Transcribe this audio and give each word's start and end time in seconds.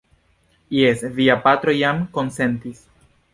Jes, 0.77 1.03
via 1.19 1.35
patro 1.43 1.75
jam 1.81 2.01
konsentis. 2.17 2.83